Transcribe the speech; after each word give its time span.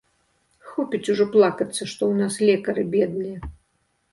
Хопіць 0.69 1.11
ужо 1.15 1.27
плакацца, 1.35 1.81
што 1.81 1.91
ў 2.07 2.13
нас 2.23 2.33
лекары 2.51 2.87
бедныя. 2.97 3.37